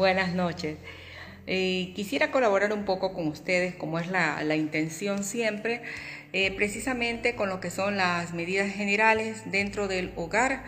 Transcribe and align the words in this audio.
Buenas 0.00 0.32
noches. 0.32 0.78
Quisiera 1.44 2.30
colaborar 2.30 2.72
un 2.72 2.86
poco 2.86 3.12
con 3.12 3.28
ustedes, 3.28 3.74
como 3.74 3.98
es 3.98 4.06
la, 4.06 4.56
intención 4.56 5.22
siempre, 5.24 5.82
eh, 6.32 6.52
precisamente 6.56 7.34
con 7.34 7.50
lo 7.50 7.60
que 7.60 7.70
son 7.70 7.98
las 7.98 8.32
medidas 8.32 8.72
generales 8.72 9.42
dentro 9.50 9.88
del 9.88 10.14
hogar, 10.16 10.64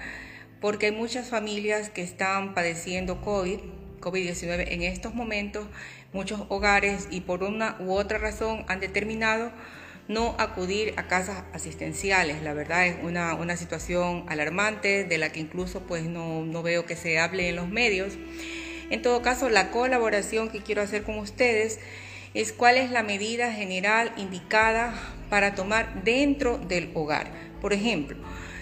porque 0.60 0.84
hay 0.84 0.92
muchas 0.92 1.30
familias 1.30 1.88
que 1.88 2.02
están 2.02 2.52
padeciendo 2.52 3.22
COVID, 3.22 3.60
COVID-19 4.02 4.66
en 4.68 4.82
estos 4.82 5.14
momentos, 5.14 5.66
muchos 6.12 6.42
hogares 6.50 7.08
y 7.10 7.22
por 7.22 7.42
una 7.42 7.76
u 7.80 7.94
otra 7.94 8.18
razón 8.18 8.66
han 8.68 8.80
determinado 8.80 9.50
no 10.08 10.36
acudir 10.38 10.92
a 10.98 11.06
casas 11.06 11.42
asistenciales. 11.54 12.42
La 12.42 12.52
verdad 12.52 12.86
es 12.86 12.96
una, 13.02 13.32
una 13.32 13.56
situación 13.56 14.26
alarmante 14.28 15.04
de 15.04 15.16
la 15.16 15.32
que 15.32 15.40
incluso 15.40 15.80
pues 15.84 16.04
no, 16.04 16.44
no 16.44 16.62
veo 16.62 16.84
que 16.84 16.96
se 16.96 17.18
hable 17.18 17.48
en 17.48 17.56
los 17.56 17.70
medios. 17.70 18.18
En 18.92 19.00
todo 19.00 19.22
caso, 19.22 19.48
la 19.48 19.70
colaboración 19.70 20.50
que 20.50 20.60
quiero 20.60 20.82
hacer 20.82 21.02
con 21.02 21.18
ustedes 21.18 21.80
es 22.34 22.52
cuál 22.52 22.76
es 22.76 22.90
la 22.90 23.02
medida 23.02 23.50
general 23.50 24.12
indicada 24.18 24.92
para 25.30 25.54
tomar 25.54 26.04
dentro 26.04 26.58
del 26.58 26.90
hogar. 26.92 27.32
Por 27.62 27.72
ejemplo, 27.72 28.18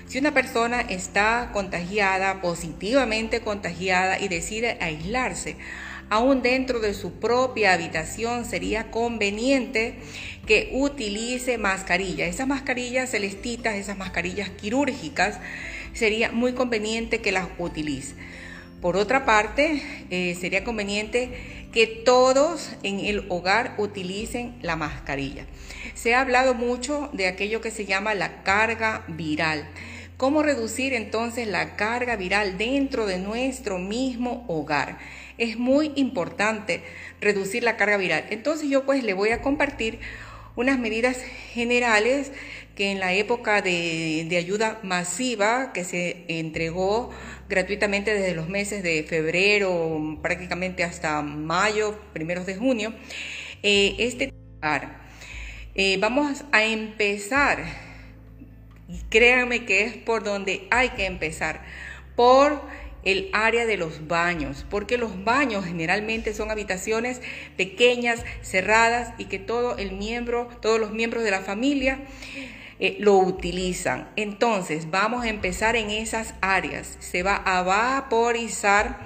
si 0.07 0.19
una 0.19 0.33
persona 0.33 0.83
está 0.83 1.51
contagiada, 1.53 2.41
positivamente 2.41 3.41
contagiada 3.41 4.21
y 4.21 4.29
decide 4.29 4.79
aislarse, 4.81 5.57
aún 6.11 6.43
dentro 6.43 6.79
de 6.79 6.95
su 6.95 7.15
propia 7.15 7.73
habitación 7.73 8.45
sería 8.45 8.93
conveniente 8.93 9.97
que 10.47 10.71
utilice 10.73 11.59
mascarilla. 11.59 12.27
Esas 12.27 12.47
mascarillas 12.47 13.11
celestitas, 13.11 13.75
esas 13.75 13.99
mascarillas 13.99 14.49
quirúrgicas, 14.49 15.41
sería 15.93 16.31
muy 16.31 16.53
conveniente 16.53 17.21
que 17.21 17.33
las 17.33 17.49
utilice. 17.59 18.15
Por 18.81 18.97
otra 18.97 19.27
parte, 19.27 19.83
eh, 20.09 20.35
sería 20.41 20.65
conveniente 20.65 21.69
que 21.71 21.87
todos 21.87 22.71
en 22.83 23.01
el 23.01 23.27
hogar 23.29 23.75
utilicen 23.77 24.57
la 24.63 24.75
mascarilla. 24.75 25.45
Se 25.95 26.15
ha 26.15 26.23
hablado 26.23 26.55
mucho 26.55 27.11
de 27.13 27.27
aquello 27.29 27.61
que 27.61 27.71
se 27.71 27.85
llama 27.85 28.15
la 28.15 28.43
carga 28.43 29.05
viral. 29.07 29.69
¿Cómo 30.17 30.43
reducir 30.43 30.95
entonces 30.95 31.47
la 31.47 31.77
carga 31.77 32.17
viral 32.17 32.57
dentro 32.57 33.05
de 33.05 33.19
nuestro 33.19 33.79
mismo 33.79 34.45
hogar? 34.49 34.97
Es 35.37 35.59
muy 35.59 35.93
importante 35.97 36.83
reducir 37.21 37.63
la 37.63 37.77
carga 37.77 37.99
viral. 37.99 38.25
Entonces 38.31 38.71
yo 38.71 38.87
pues 38.87 39.05
le 39.05 39.13
voy 39.13 39.31
a 39.31 39.43
compartir 39.43 39.99
unas 40.57 40.79
medidas 40.79 41.19
generales 41.53 42.33
que 42.75 42.91
en 42.91 43.01
la 43.01 43.13
época 43.13 43.63
de, 43.63 44.27
ayuda 44.39 44.79
masiva 44.83 45.73
que 45.73 45.85
se 45.85 46.25
entregó 46.29 47.11
gratuitamente 47.49 48.15
desde 48.15 48.35
los 48.35 48.49
meses 48.49 48.83
de 48.83 49.03
febrero 49.03 50.19
prácticamente 50.23 50.85
hasta 50.85 51.23
mayo, 51.23 51.99
primeros 52.13 52.47
de 52.47 52.57
junio, 52.57 52.95
eh, 53.63 53.97
este 53.99 54.33
eh, 55.75 55.97
vamos 55.99 56.45
a 56.53 56.65
empezar, 56.65 57.65
y 58.89 58.99
créanme 59.09 59.65
que 59.65 59.85
es 59.85 59.95
por 59.95 60.23
donde 60.23 60.67
hay 60.71 60.91
que 60.91 61.07
empezar, 61.07 61.63
por 62.15 62.61
el 63.05 63.31
área 63.33 63.65
de 63.67 63.77
los 63.77 64.07
baños, 64.07 64.67
porque 64.69 64.99
los 64.99 65.25
baños 65.25 65.65
generalmente 65.65 66.35
son 66.35 66.51
habitaciones 66.51 67.23
pequeñas, 67.57 68.25
cerradas 68.43 69.15
y 69.17 69.27
que 69.27 69.39
todo 69.39 69.79
el 69.79 69.93
miembro, 69.93 70.49
todos 70.61 70.79
los 70.79 70.93
miembros 70.93 71.25
de 71.25 71.31
la 71.31 71.41
familia 71.41 72.01
eh, 72.81 72.97
lo 72.99 73.19
utilizan. 73.19 74.09
Entonces, 74.17 74.91
vamos 74.91 75.25
a 75.25 75.29
empezar 75.29 75.77
en 75.77 75.91
esas 75.91 76.35
áreas. 76.41 76.97
Se 76.99 77.23
va 77.23 77.37
a 77.37 77.63
vaporizar 77.63 79.01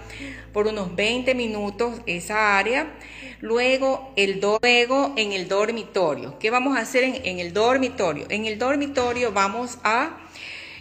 por 0.53 0.69
unos 0.69 0.95
20 0.95 1.35
minutos 1.35 2.01
esa 2.07 2.57
área. 2.57 2.95
Luego, 3.41 4.13
el 4.15 4.41
luego 4.41 5.13
en 5.17 5.33
el 5.33 5.49
dormitorio. 5.49 6.39
¿Qué 6.39 6.51
vamos 6.51 6.79
a 6.79 6.83
hacer 6.83 7.03
en, 7.03 7.41
el 7.41 7.53
dormitorio? 7.53 8.27
En 8.29 8.47
el 8.47 8.59
dormitorio 8.59 9.33
vamos 9.33 9.79
a... 9.83 10.19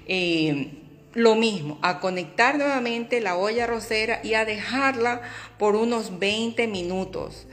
Eh, 0.07 0.79
lo 1.13 1.35
mismo, 1.35 1.77
a 1.83 1.99
conectar 1.99 2.57
nuevamente 2.57 3.21
la 3.21 3.37
olla 3.37 3.67
rosera 3.67 4.19
y 4.23 4.33
a 4.33 4.45
dejarla 4.45 5.21
por 5.59 5.75
unos 5.75 6.17
20 6.17 6.67
minutos. 6.67 7.45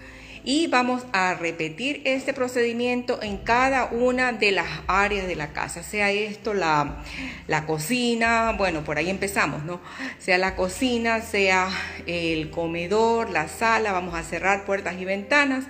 Y 0.44 0.68
vamos 0.68 1.04
a 1.12 1.34
repetir 1.34 2.02
este 2.04 2.32
procedimiento 2.32 3.22
en 3.22 3.36
cada 3.36 3.86
una 3.86 4.32
de 4.32 4.52
las 4.52 4.66
áreas 4.86 5.26
de 5.26 5.36
la 5.36 5.52
casa, 5.52 5.82
sea 5.82 6.10
esto 6.10 6.54
la, 6.54 7.02
la 7.46 7.66
cocina, 7.66 8.54
bueno, 8.56 8.82
por 8.82 8.96
ahí 8.98 9.10
empezamos, 9.10 9.64
¿no? 9.64 9.80
Sea 10.18 10.38
la 10.38 10.56
cocina, 10.56 11.20
sea 11.20 11.68
el 12.06 12.50
comedor, 12.50 13.30
la 13.30 13.48
sala, 13.48 13.92
vamos 13.92 14.14
a 14.14 14.22
cerrar 14.22 14.64
puertas 14.64 14.96
y 14.98 15.04
ventanas, 15.04 15.64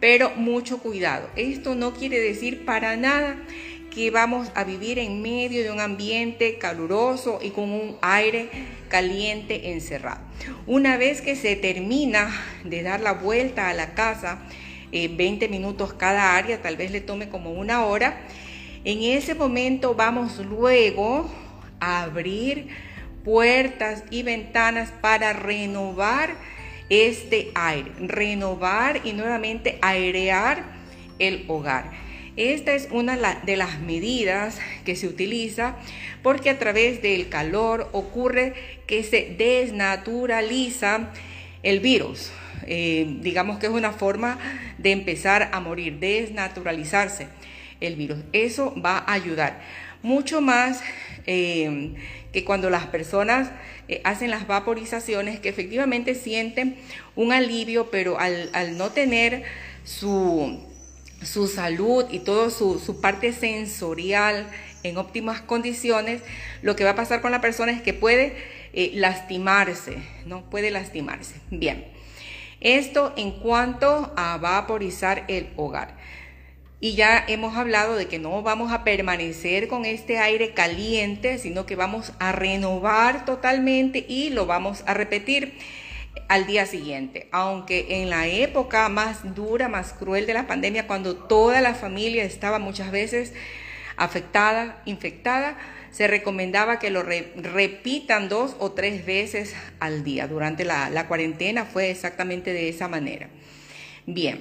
pero 0.00 0.30
mucho 0.34 0.78
cuidado. 0.78 1.28
Esto 1.36 1.74
no 1.74 1.94
quiere 1.94 2.18
decir 2.18 2.64
para 2.64 2.96
nada 2.96 3.36
que 3.94 4.10
vamos 4.10 4.50
a 4.54 4.64
vivir 4.64 4.98
en 4.98 5.20
medio 5.20 5.62
de 5.62 5.70
un 5.70 5.80
ambiente 5.80 6.58
caluroso 6.58 7.38
y 7.42 7.50
con 7.50 7.70
un 7.70 7.96
aire 8.00 8.48
caliente 8.88 9.72
encerrado. 9.72 10.20
Una 10.66 10.96
vez 10.96 11.20
que 11.20 11.36
se 11.36 11.56
termina 11.56 12.30
de 12.64 12.82
dar 12.82 13.00
la 13.00 13.12
vuelta 13.12 13.68
a 13.68 13.74
la 13.74 13.94
casa, 13.94 14.38
20 14.92 15.44
eh, 15.44 15.48
minutos 15.48 15.92
cada 15.92 16.36
área, 16.36 16.60
tal 16.62 16.76
vez 16.76 16.90
le 16.90 17.00
tome 17.00 17.28
como 17.28 17.52
una 17.52 17.84
hora, 17.84 18.20
en 18.84 19.02
ese 19.02 19.34
momento 19.34 19.94
vamos 19.94 20.38
luego 20.38 21.30
a 21.78 22.02
abrir 22.02 22.68
puertas 23.24 24.04
y 24.10 24.22
ventanas 24.22 24.90
para 25.00 25.32
renovar 25.32 26.34
este 26.88 27.52
aire, 27.54 27.92
renovar 28.00 29.00
y 29.04 29.12
nuevamente 29.12 29.78
airear 29.82 30.64
el 31.18 31.44
hogar. 31.48 32.11
Esta 32.36 32.72
es 32.72 32.88
una 32.90 33.16
de 33.44 33.56
las 33.56 33.80
medidas 33.80 34.58
que 34.86 34.96
se 34.96 35.06
utiliza 35.06 35.76
porque 36.22 36.48
a 36.48 36.58
través 36.58 37.02
del 37.02 37.28
calor 37.28 37.90
ocurre 37.92 38.54
que 38.86 39.04
se 39.04 39.34
desnaturaliza 39.36 41.10
el 41.62 41.80
virus. 41.80 42.32
Eh, 42.66 43.18
digamos 43.20 43.58
que 43.58 43.66
es 43.66 43.72
una 43.72 43.92
forma 43.92 44.38
de 44.78 44.92
empezar 44.92 45.50
a 45.52 45.60
morir, 45.60 45.98
desnaturalizarse 45.98 47.26
el 47.80 47.96
virus. 47.96 48.20
Eso 48.32 48.74
va 48.80 48.98
a 48.98 49.12
ayudar 49.12 49.60
mucho 50.02 50.40
más 50.40 50.82
eh, 51.26 51.92
que 52.32 52.44
cuando 52.44 52.70
las 52.70 52.86
personas 52.86 53.50
eh, 53.88 54.00
hacen 54.04 54.30
las 54.30 54.46
vaporizaciones, 54.46 55.38
que 55.38 55.50
efectivamente 55.50 56.14
sienten 56.14 56.76
un 57.14 57.32
alivio, 57.32 57.90
pero 57.90 58.18
al 58.18 58.78
no 58.78 58.90
tener 58.90 59.42
su 59.84 60.71
su 61.24 61.46
salud 61.48 62.06
y 62.10 62.20
toda 62.20 62.50
su, 62.50 63.00
parte 63.00 63.32
sensorial 63.32 64.50
en 64.82 64.96
óptimas 64.96 65.40
condiciones, 65.40 66.22
lo 66.62 66.76
que 66.76 66.84
va 66.84 66.90
a 66.90 66.96
pasar 66.96 67.20
con 67.20 67.30
la 67.30 67.40
persona 67.40 67.72
es 67.72 67.82
que 67.82 67.94
puede 67.94 68.36
eh, 68.72 68.92
lastimarse, 68.94 69.98
¿no? 70.26 70.42
Puede 70.50 70.70
lastimarse. 70.70 71.36
Bien, 71.50 71.86
esto 72.60 73.12
en 73.16 73.32
cuanto 73.32 74.12
a 74.16 74.38
vaporizar 74.38 75.24
el 75.28 75.50
hogar. 75.56 75.96
Y 76.80 76.96
ya 76.96 77.24
hemos 77.28 77.56
hablado 77.56 77.94
de 77.94 78.08
que 78.08 78.18
no 78.18 78.42
vamos 78.42 78.72
a 78.72 78.82
permanecer 78.82 79.68
con 79.68 79.84
este 79.84 80.18
aire 80.18 80.52
caliente, 80.52 81.38
sino 81.38 81.64
que 81.64 81.76
vamos 81.76 82.12
a 82.18 82.32
renovar 82.32 83.24
totalmente 83.24 84.04
y 84.08 84.30
lo 84.30 84.46
vamos 84.46 84.82
a 84.86 84.94
repetir 84.94 85.54
al 86.32 86.46
día 86.46 86.64
siguiente. 86.64 87.28
Aunque 87.30 88.00
en 88.00 88.08
la 88.08 88.26
época 88.26 88.88
más 88.88 89.34
dura, 89.34 89.68
más 89.68 89.92
cruel 89.92 90.24
de 90.24 90.32
la 90.32 90.46
pandemia, 90.46 90.86
cuando 90.86 91.14
toda 91.14 91.60
la 91.60 91.74
familia 91.74 92.24
estaba 92.24 92.58
muchas 92.58 92.90
veces 92.90 93.34
afectada, 93.98 94.80
infectada, 94.86 95.58
se 95.90 96.06
recomendaba 96.06 96.78
que 96.78 96.88
lo 96.88 97.02
repitan 97.02 98.30
dos 98.30 98.56
o 98.60 98.72
tres 98.72 99.04
veces 99.04 99.54
al 99.78 100.04
día. 100.04 100.26
Durante 100.26 100.64
la, 100.64 100.88
la 100.88 101.06
cuarentena 101.06 101.66
fue 101.66 101.90
exactamente 101.90 102.54
de 102.54 102.70
esa 102.70 102.88
manera. 102.88 103.28
Bien, 104.06 104.40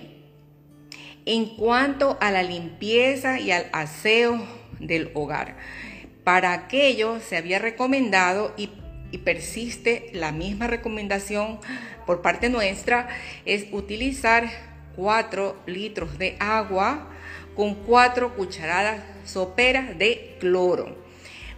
en 1.26 1.58
cuanto 1.58 2.18
a 2.22 2.32
la 2.32 2.42
limpieza 2.42 3.38
y 3.42 3.52
al 3.52 3.68
aseo 3.74 4.42
del 4.80 5.12
hogar, 5.14 5.58
para 6.24 6.54
aquello 6.54 7.20
se 7.20 7.36
había 7.36 7.60
recomendado 7.60 8.54
y 8.56 8.70
y 9.12 9.20
persiste 9.20 10.10
la 10.14 10.32
misma 10.32 10.68
recomendación 10.68 11.60
por 12.06 12.22
parte 12.22 12.50
nuestra, 12.50 13.10
es 13.46 13.66
utilizar 13.72 14.50
4 14.96 15.56
litros 15.66 16.18
de 16.18 16.36
agua 16.40 17.08
con 17.56 17.76
4 17.76 18.36
cucharadas 18.36 19.02
soperas 19.26 19.98
de 19.98 20.36
cloro. 20.40 20.96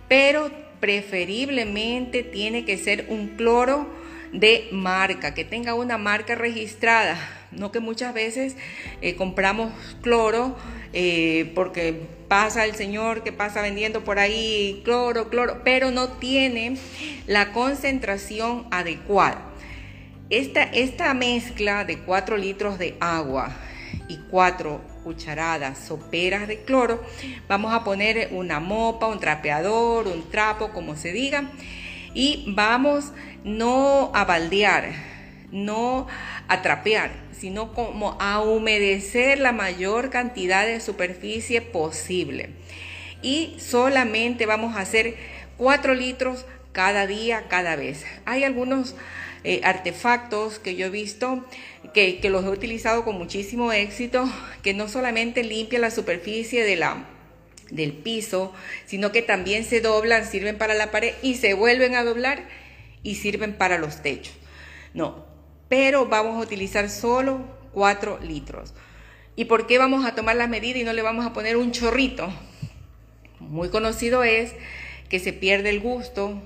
Pero 0.08 0.52
preferiblemente 0.80 2.24
tiene 2.24 2.66
que 2.66 2.78
ser 2.78 3.06
un 3.10 3.30
cloro 3.30 3.88
de 4.33 4.68
marca, 4.71 5.33
que 5.33 5.45
tenga 5.45 5.75
una 5.75 5.97
marca 5.97 6.35
registrada, 6.35 7.18
no 7.51 7.71
que 7.71 7.80
muchas 7.80 8.13
veces 8.13 8.57
eh, 9.01 9.15
compramos 9.15 9.71
cloro 10.01 10.57
eh, 10.91 11.51
porque 11.53 11.94
pasa 12.27 12.65
el 12.65 12.74
señor 12.74 13.24
que 13.24 13.31
pasa 13.31 13.62
vendiendo 13.62 14.03
por 14.03 14.18
ahí 14.18 14.81
cloro, 14.83 15.30
cloro, 15.30 15.62
pero 15.63 15.91
no 15.91 16.09
tiene 16.09 16.77
la 17.27 17.53
concentración 17.53 18.65
adecuada. 18.71 19.50
Esta, 20.31 20.63
esta 20.63 21.13
mezcla 21.13 21.85
de 21.85 22.00
4 22.00 22.38
litros 22.38 22.80
de 22.80 22.97
agua 23.00 23.56
y 24.07 24.18
4 24.31 24.81
cucharadas 25.03 25.77
soperas 25.77 26.47
de 26.47 26.63
cloro, 26.63 27.03
vamos 27.47 27.71
a 27.71 27.83
poner 27.83 28.30
una 28.31 28.59
mopa, 28.59 29.06
un 29.07 29.19
trapeador, 29.19 30.07
un 30.07 30.27
trapo, 30.31 30.69
como 30.69 30.95
se 30.95 31.12
diga, 31.12 31.51
y 32.13 32.45
vamos 32.48 33.12
no 33.44 34.12
a 34.13 34.25
baldear, 34.25 34.94
no 35.51 36.07
a 36.48 36.62
trapear, 36.62 37.12
sino 37.31 37.74
como 37.74 38.18
a 38.19 38.42
humedecer 38.42 39.39
la 39.39 39.51
mayor 39.51 40.10
cantidad 40.10 40.65
de 40.65 40.80
superficie 40.80 41.62
posible. 41.62 42.51
Y 43.21 43.56
solamente 43.60 44.45
vamos 44.45 44.75
a 44.75 44.81
hacer 44.81 45.15
4 45.57 45.94
litros 45.94 46.45
cada 46.71 47.07
día, 47.07 47.45
cada 47.50 47.75
vez. 47.75 48.06
Hay 48.25 48.44
algunos 48.44 48.95
eh, 49.44 49.62
artefactos 49.63 50.59
que 50.59 50.75
yo 50.75 50.88
he 50.88 50.89
visto 50.89 51.45
que, 51.94 52.19
que, 52.19 52.30
los 52.30 52.44
he 52.45 52.50
utilizado 52.50 53.04
con 53.04 53.18
muchísimo 53.18 53.71
éxito, 53.71 54.30
que 54.62 54.74
no 54.74 54.88
solamente 54.88 55.44
limpia 55.44 55.80
la 55.80 55.92
superficie 55.92 56.63
de 56.63 56.75
la, 56.75 57.06
del 57.74 57.94
piso, 57.94 58.54
sino 58.86 59.12
que 59.12 59.22
también 59.22 59.66
se 59.66 59.81
doblan, 59.81 60.25
sirven 60.25 60.58
para 60.58 60.74
la 60.74 60.92
pared 60.92 61.14
y 61.22 61.36
se 61.36 61.54
vuelven 61.54 61.96
a 61.96 62.04
doblar 62.04 62.48
y 63.02 63.16
sirven 63.16 63.54
para 63.54 63.78
los 63.78 64.02
techos. 64.02 64.34
No, 64.94 65.25
pero 65.70 66.06
vamos 66.06 66.38
a 66.38 66.46
utilizar 66.46 66.90
solo 66.90 67.42
4 67.74 68.20
litros. 68.22 68.74
¿Y 69.36 69.46
por 69.46 69.66
qué 69.66 69.80
vamos 69.80 70.06
a 70.06 70.14
tomar 70.14 70.36
la 70.36 70.48
medida 70.48 70.78
y 70.78 70.84
no 70.84 70.94
le 70.94 71.02
vamos 71.02 71.25
a 71.25 71.34
poner 71.34 71.58
un 71.58 71.72
chorrito? 71.72 72.31
Muy 73.40 73.70
conocido 73.70 74.24
es 74.24 74.54
que 75.10 75.19
se 75.19 75.34
pierde 75.34 75.69
el 75.69 75.80
gusto, 75.80 76.42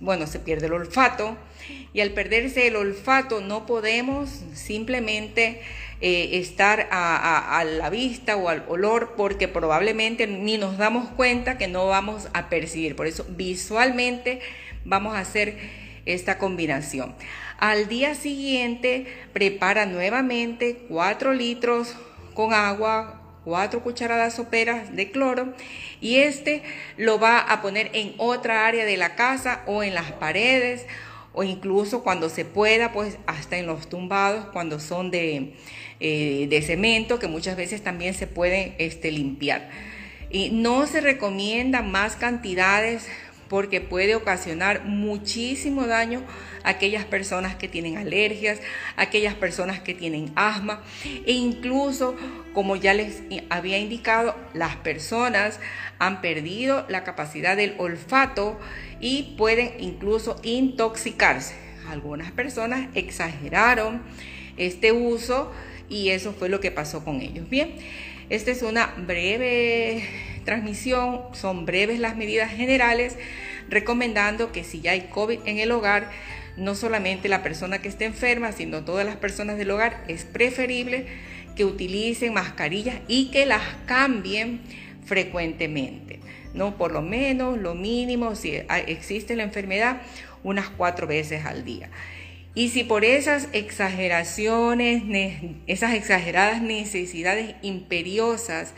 bueno, 0.00 0.26
se 0.26 0.40
pierde 0.40 0.66
el 0.66 0.72
olfato 0.72 1.36
y 1.92 2.00
al 2.00 2.12
perderse 2.12 2.66
el 2.66 2.76
olfato 2.76 3.42
no 3.42 3.66
podemos 3.66 4.30
simplemente 4.54 5.60
eh, 6.00 6.38
estar 6.38 6.88
a, 6.90 7.58
a, 7.58 7.64
la 7.64 7.90
vista 7.90 8.36
o 8.36 8.48
al 8.48 8.64
olor 8.68 9.14
porque 9.16 9.48
probablemente 9.48 10.26
ni 10.26 10.56
nos 10.56 10.78
damos 10.78 11.10
cuenta 11.10 11.58
que 11.58 11.68
no 11.68 11.86
vamos 11.86 12.28
a 12.32 12.48
percibir. 12.48 12.96
Por 12.96 13.06
eso 13.06 13.26
visualmente 13.28 14.40
vamos 14.84 15.14
a 15.14 15.20
hacer 15.20 15.58
esta 16.06 16.38
combinación. 16.38 17.14
Al 17.58 17.88
día 17.88 18.14
siguiente 18.14 19.06
prepara 19.34 19.84
nuevamente 19.84 20.86
4 20.88 21.34
litros 21.34 21.94
con 22.32 22.54
agua, 22.54 23.20
4 23.44 23.82
cucharadas 23.82 24.34
soperas 24.34 24.96
de 24.96 25.10
cloro 25.10 25.52
y 26.00 26.16
este 26.16 26.62
lo 26.96 27.20
va 27.20 27.38
a 27.38 27.60
poner 27.60 27.90
en 27.92 28.14
otra 28.16 28.66
área 28.66 28.86
de 28.86 28.96
la 28.96 29.14
casa 29.14 29.62
o 29.66 29.82
en 29.82 29.94
las 29.94 30.12
paredes 30.12 30.86
o 31.32 31.42
incluso 31.42 32.02
cuando 32.02 32.28
se 32.28 32.44
pueda, 32.44 32.92
pues 32.92 33.18
hasta 33.26 33.58
en 33.58 33.66
los 33.66 33.88
tumbados 33.88 34.46
cuando 34.46 34.80
son 34.80 35.10
de, 35.10 35.54
eh, 36.00 36.46
de 36.48 36.62
cemento 36.62 37.18
que 37.18 37.28
muchas 37.28 37.56
veces 37.56 37.82
también 37.82 38.14
se 38.14 38.26
pueden 38.26 38.74
este, 38.78 39.10
limpiar. 39.10 39.68
Y 40.30 40.50
no 40.50 40.86
se 40.86 41.00
recomienda 41.00 41.82
más 41.82 42.16
cantidades 42.16 43.06
porque 43.50 43.80
puede 43.80 44.14
ocasionar 44.14 44.84
muchísimo 44.84 45.88
daño 45.88 46.22
a 46.62 46.70
aquellas 46.70 47.04
personas 47.04 47.56
que 47.56 47.66
tienen 47.66 47.98
alergias, 47.98 48.60
a 48.96 49.02
aquellas 49.02 49.34
personas 49.34 49.80
que 49.80 49.92
tienen 49.92 50.30
asma 50.36 50.82
e 51.26 51.32
incluso, 51.32 52.14
como 52.54 52.76
ya 52.76 52.94
les 52.94 53.22
había 53.50 53.78
indicado, 53.78 54.36
las 54.54 54.76
personas 54.76 55.58
han 55.98 56.20
perdido 56.20 56.86
la 56.88 57.02
capacidad 57.02 57.56
del 57.56 57.74
olfato 57.78 58.58
y 59.00 59.34
pueden 59.36 59.72
incluso 59.80 60.40
intoxicarse. 60.44 61.56
Algunas 61.88 62.30
personas 62.30 62.88
exageraron 62.94 64.00
este 64.56 64.92
uso 64.92 65.50
y 65.90 66.10
eso 66.10 66.32
fue 66.32 66.48
lo 66.48 66.60
que 66.60 66.70
pasó 66.70 67.04
con 67.04 67.20
ellos. 67.20 67.50
Bien, 67.50 67.72
esta 68.30 68.50
es 68.52 68.62
una 68.62 68.94
breve 68.96 70.04
transmisión, 70.44 71.20
son 71.32 71.66
breves 71.66 71.98
las 71.98 72.16
medidas 72.16 72.50
generales, 72.50 73.18
recomendando 73.68 74.52
que 74.52 74.64
si 74.64 74.80
ya 74.80 74.92
hay 74.92 75.08
COVID 75.10 75.40
en 75.44 75.58
el 75.58 75.72
hogar, 75.72 76.10
no 76.56 76.74
solamente 76.74 77.28
la 77.28 77.42
persona 77.42 77.80
que 77.80 77.88
esté 77.88 78.04
enferma, 78.04 78.52
sino 78.52 78.84
todas 78.84 79.04
las 79.04 79.16
personas 79.16 79.58
del 79.58 79.70
hogar, 79.70 80.04
es 80.08 80.24
preferible 80.24 81.06
que 81.56 81.64
utilicen 81.64 82.32
mascarillas 82.32 82.96
y 83.08 83.30
que 83.30 83.46
las 83.46 83.62
cambien 83.86 84.60
frecuentemente, 85.04 86.20
¿no? 86.54 86.76
Por 86.76 86.92
lo 86.92 87.02
menos, 87.02 87.58
lo 87.58 87.74
mínimo, 87.74 88.34
si 88.36 88.62
existe 88.86 89.36
la 89.36 89.42
enfermedad, 89.42 90.02
unas 90.42 90.68
cuatro 90.68 91.06
veces 91.06 91.44
al 91.44 91.64
día. 91.64 91.90
Y 92.54 92.70
si 92.70 92.82
por 92.82 93.04
esas 93.04 93.48
exageraciones, 93.52 95.02
esas 95.66 95.94
exageradas 95.94 96.60
necesidades 96.62 97.54
imperiosas 97.62 98.74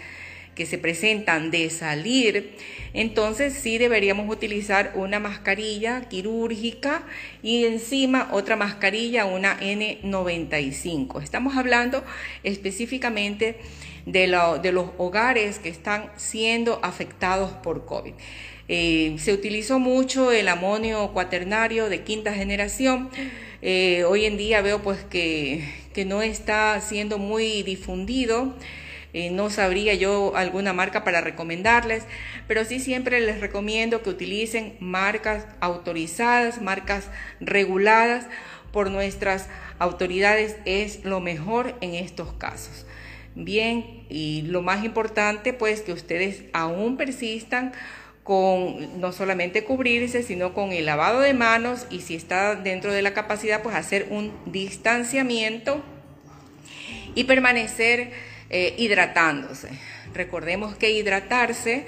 que 0.55 0.67
se 0.67 0.77
presentan 0.77 1.51
de 1.51 1.71
salir, 1.71 2.57
entonces 2.93 3.55
sí 3.55 3.79
deberíamos 3.79 4.31
utilizar 4.31 4.93
una 4.95 5.19
mascarilla 5.19 6.03
quirúrgica 6.11 7.05
y 7.43 7.65
encima 7.65 8.29
otra 8.33 8.57
mascarilla, 8.57 9.25
una 9.25 9.59
N95. 9.61 11.23
Estamos 11.23 11.57
hablando 11.57 12.05
específicamente 12.43 13.57
de, 14.05 14.27
los 14.27 14.91
hogares 14.99 15.59
que 15.59 15.71
están 15.71 16.11
siendo 16.17 16.81
afectados 16.83 17.53
por 17.53 17.87
COVID. 17.87 18.13
Eh, 18.69 19.17
se 19.19 19.33
utilizó 19.33 19.79
mucho 19.79 20.33
el 20.33 20.49
amonio 20.49 21.13
cuaternario 21.13 21.89
de 21.89 22.03
quinta 22.03 22.35
generación. 22.35 23.11
Eh, 23.65 24.03
hoy 24.09 24.25
en 24.25 24.37
día 24.37 24.61
veo 24.61 24.83
pues 24.83 25.05
que, 25.05 25.73
que 25.95 26.05
no 26.05 26.21
está 26.21 26.81
siendo 26.81 27.19
muy 27.19 27.63
difundido. 27.63 28.55
Eh, 29.13 29.31
no 29.31 29.51
sabría 29.51 29.95
yo 29.95 30.35
alguna 30.35 30.73
marca 30.73 31.05
para 31.05 31.21
recomendarles, 31.21 32.05
pero 32.49 32.65
sí 32.65 32.81
siempre 32.81 33.21
les 33.21 33.41
recomiendo 33.41 34.03
que 34.03 34.11
utilicen 34.11 34.75
marcas 34.81 35.47
autorizadas, 35.61 36.61
marcas 36.61 37.09
reguladas 37.39 38.27
por 38.73 38.91
nuestras 38.91 39.49
autoridades. 39.79 40.57
Es 40.65 41.05
lo 41.05 41.21
mejor 41.21 41.77
en 41.83 41.95
estos 41.95 42.33
casos. 42.33 42.85
Bien, 43.37 44.05
y 44.09 44.43
lo 44.43 44.61
más 44.61 44.85
importante, 44.85 45.53
pues 45.53 45.83
que 45.83 45.93
ustedes 45.93 46.43
aún 46.53 46.97
persistan 46.97 47.73
con 48.23 49.01
no 49.01 49.13
solamente 49.13 49.65
cubrirse, 49.65 50.23
sino 50.23 50.55
con 50.55 50.73
el 50.73 50.87
lavado 50.87 51.21
de 51.21 51.35
manos 51.35 51.87
y 51.91 52.01
si 52.01 52.15
está 52.15 52.55
dentro 52.55 52.93
de 52.93 53.03
la 53.03 53.15
capacidad, 53.15 53.63
pues 53.63 53.75
hacer 53.75 54.07
un 54.11 54.33
distanciamiento 54.47 55.83
y 57.15 57.25
permanecer 57.25 58.13
eh, 58.51 58.75
hidratándose. 58.79 59.71
Recordemos 60.15 60.77
que 60.77 60.93
hidratarse 60.93 61.87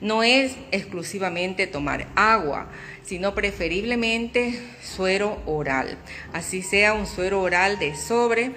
no 0.00 0.22
es 0.22 0.56
exclusivamente 0.70 1.66
tomar 1.66 2.06
agua, 2.14 2.68
sino 3.04 3.34
preferiblemente 3.34 4.60
suero 4.82 5.42
oral. 5.46 5.98
Así 6.32 6.62
sea 6.62 6.94
un 6.94 7.06
suero 7.06 7.40
oral 7.40 7.78
de 7.78 7.94
sobre, 7.94 8.52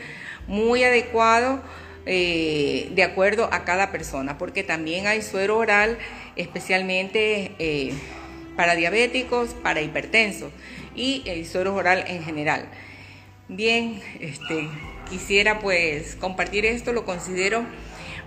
muy 0.48 0.84
adecuado 0.84 1.62
eh, 2.07 2.89
de 2.95 3.03
acuerdo 3.03 3.49
a 3.51 3.65
cada 3.65 3.91
persona, 3.91 4.37
porque 4.37 4.63
también 4.63 5.07
hay 5.07 5.21
suero 5.21 5.57
oral 5.57 5.97
especialmente 6.35 7.51
eh, 7.59 7.93
para 8.55 8.75
diabéticos, 8.75 9.53
para 9.53 9.81
hipertensos 9.81 10.51
y 10.95 11.21
el 11.25 11.45
suero 11.45 11.75
oral 11.75 12.05
en 12.07 12.23
general. 12.23 12.65
Bien, 13.49 14.01
este, 14.19 14.67
quisiera 15.09 15.59
pues 15.59 16.15
compartir 16.15 16.65
esto, 16.65 16.93
lo 16.93 17.05
considero 17.05 17.65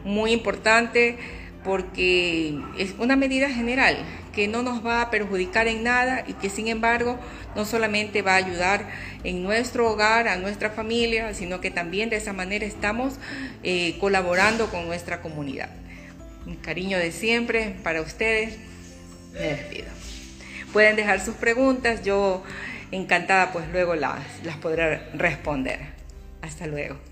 muy 0.05 0.33
importante 0.33 1.19
porque 1.65 2.59
es 2.79 2.95
una 2.99 3.17
medida 3.17 3.49
general 3.51 3.99
que 4.33 4.49
no 4.49 4.63
nos 4.63 4.85
va 4.85 5.03
a 5.03 5.11
perjudicar 5.11 5.69
en 5.69 5.83
nada 5.83 6.25
y 6.27 6.35
que 6.35 6.49
sin 6.49 6.69
embargo 6.69 7.19
no 7.55 7.65
solamente 7.65 8.23
va 8.23 8.35
a 8.35 8.37
ayudar 8.37 8.89
en 9.25 9.43
nuestro 9.43 9.91
hogar, 9.91 10.29
a 10.29 10.37
nuestra 10.37 10.71
familia, 10.71 11.35
sino 11.35 11.61
que 11.61 11.71
también 11.71 12.11
de 12.11 12.17
esa 12.17 12.33
manera 12.33 12.65
estamos 12.65 13.15
eh, 13.63 13.97
colaborando 13.99 14.71
con 14.71 14.87
nuestra 14.87 15.21
comunidad. 15.21 15.71
Un 16.47 16.57
cariño 16.57 16.99
de 16.99 17.13
siempre 17.13 17.75
para 17.83 18.01
ustedes. 18.01 18.57
Me 19.35 19.41
despido. 19.41 19.89
Pueden 20.73 20.97
dejar 20.97 21.21
sus 21.21 21.35
preguntas, 21.35 22.03
yo 22.05 22.43
encantada 22.93 23.53
pues 23.53 23.69
luego 23.71 23.95
las, 23.95 24.21
las 24.45 24.57
podré 24.57 24.99
responder. 25.15 25.81
Hasta 26.43 26.67
luego. 26.67 27.10